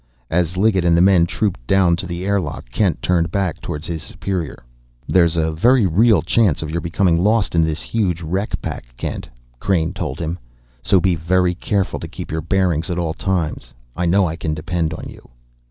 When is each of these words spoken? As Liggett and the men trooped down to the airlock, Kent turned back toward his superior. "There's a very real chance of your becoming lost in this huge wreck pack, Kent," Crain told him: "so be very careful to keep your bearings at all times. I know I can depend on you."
As 0.31 0.57
Liggett 0.57 0.83
and 0.83 0.97
the 0.97 1.01
men 1.01 1.27
trooped 1.27 1.67
down 1.67 1.95
to 1.97 2.07
the 2.07 2.25
airlock, 2.25 2.71
Kent 2.71 3.03
turned 3.03 3.29
back 3.31 3.61
toward 3.61 3.85
his 3.85 4.01
superior. 4.01 4.63
"There's 5.07 5.37
a 5.37 5.51
very 5.51 5.85
real 5.85 6.23
chance 6.23 6.63
of 6.63 6.71
your 6.71 6.81
becoming 6.81 7.19
lost 7.21 7.53
in 7.53 7.61
this 7.61 7.83
huge 7.83 8.23
wreck 8.23 8.59
pack, 8.63 8.97
Kent," 8.97 9.29
Crain 9.59 9.93
told 9.93 10.19
him: 10.19 10.39
"so 10.81 10.99
be 10.99 11.13
very 11.13 11.53
careful 11.53 11.99
to 11.99 12.07
keep 12.07 12.31
your 12.31 12.41
bearings 12.41 12.89
at 12.89 12.97
all 12.97 13.13
times. 13.13 13.75
I 13.95 14.07
know 14.07 14.25
I 14.27 14.35
can 14.37 14.55
depend 14.55 14.91
on 14.91 15.07
you." 15.07 15.29